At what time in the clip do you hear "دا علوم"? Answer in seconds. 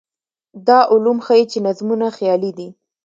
0.67-1.17